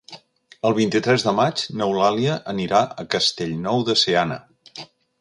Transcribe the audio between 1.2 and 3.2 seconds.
de maig n'Eulàlia anirà a